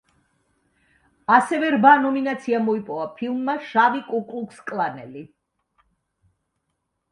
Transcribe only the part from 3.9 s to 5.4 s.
კუკლუქსკლანელი“.